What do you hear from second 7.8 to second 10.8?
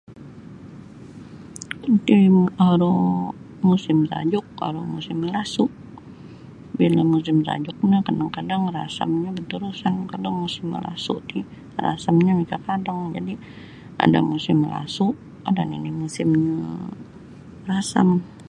no kadang-kadang rasamnyo berterusan kalau musim